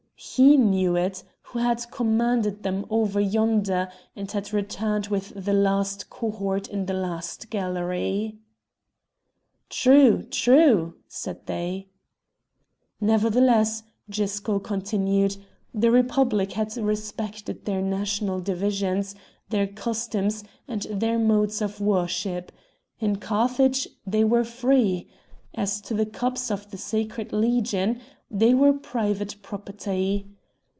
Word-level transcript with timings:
He 0.23 0.55
knew 0.55 0.95
it, 0.95 1.17
he 1.17 1.23
who 1.45 1.59
had 1.59 1.89
commanded 1.89 2.61
them 2.61 2.85
over 2.91 3.19
yonder, 3.19 3.91
and 4.15 4.31
had 4.31 4.53
returned 4.53 5.07
with 5.07 5.33
the 5.35 5.51
last 5.53 6.11
cohort 6.11 6.67
in 6.67 6.85
the 6.85 6.93
last 6.93 7.49
galley! 7.49 8.37
"True! 9.67 10.21
True!" 10.21 10.93
said 11.07 11.47
they. 11.47 11.89
Nevertheless, 13.01 13.81
Gisco 14.11 14.59
continued, 14.59 15.37
the 15.73 15.89
Republic 15.89 16.51
had 16.51 16.77
respected 16.77 17.65
their 17.65 17.81
national 17.81 18.41
divisions, 18.41 19.15
their 19.49 19.65
customs, 19.65 20.43
and 20.67 20.83
their 20.83 21.17
modes 21.17 21.63
of 21.63 21.81
worship; 21.81 22.51
in 22.99 23.15
Carthage 23.15 23.87
they 24.05 24.23
were 24.23 24.43
free! 24.43 25.09
As 25.55 25.81
to 25.81 25.95
the 25.95 26.05
cups 26.05 26.51
of 26.51 26.69
the 26.69 26.77
Sacred 26.77 27.33
Legion, 27.33 27.99
they 28.33 28.53
were 28.53 28.71
private 28.71 29.35
property. 29.41 30.25